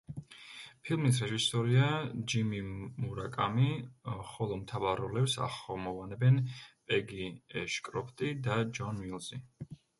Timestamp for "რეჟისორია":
1.31-1.89